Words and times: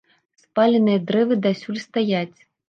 Спаленыя 0.43 1.01
дрэвы 1.11 1.37
дасюль 1.45 1.79
стаяць. 1.85 2.35